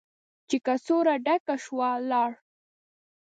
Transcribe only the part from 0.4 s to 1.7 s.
چې کڅوړه ډکه